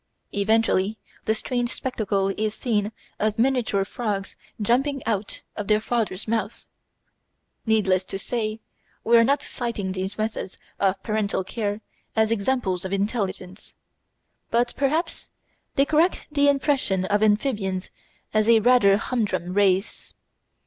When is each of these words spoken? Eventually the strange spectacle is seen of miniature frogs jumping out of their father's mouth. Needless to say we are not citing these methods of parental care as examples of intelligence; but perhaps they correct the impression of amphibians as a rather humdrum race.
Eventually 0.33 0.97
the 1.25 1.35
strange 1.35 1.69
spectacle 1.71 2.29
is 2.35 2.55
seen 2.55 2.91
of 3.19 3.37
miniature 3.37 3.85
frogs 3.85 4.35
jumping 4.59 5.03
out 5.05 5.43
of 5.55 5.67
their 5.67 5.79
father's 5.79 6.27
mouth. 6.27 6.65
Needless 7.67 8.03
to 8.05 8.17
say 8.17 8.61
we 9.03 9.15
are 9.15 9.23
not 9.23 9.43
citing 9.43 9.91
these 9.91 10.17
methods 10.17 10.57
of 10.79 11.03
parental 11.03 11.43
care 11.43 11.81
as 12.15 12.31
examples 12.31 12.83
of 12.83 12.91
intelligence; 12.91 13.75
but 14.49 14.73
perhaps 14.75 15.29
they 15.75 15.85
correct 15.85 16.25
the 16.31 16.49
impression 16.49 17.05
of 17.05 17.21
amphibians 17.21 17.91
as 18.33 18.49
a 18.49 18.59
rather 18.59 18.97
humdrum 18.97 19.53
race. 19.53 20.15